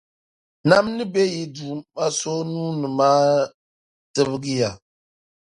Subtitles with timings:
[0.67, 1.21] Nam ni be
[1.55, 3.49] Duuma so nuu ni maa
[4.13, 4.69] tibigi ya